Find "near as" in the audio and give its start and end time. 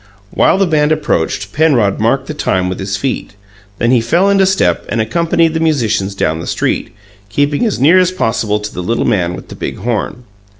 7.79-8.09